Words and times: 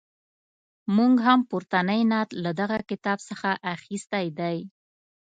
موږ 0.95 1.13
هم 1.25 1.39
پورتنی 1.49 2.01
نعت 2.11 2.29
له 2.43 2.51
دغه 2.59 2.77
کتاب 2.89 3.17
څخه 3.29 3.49
اخیستی 3.75 4.25
دی. 4.39 4.57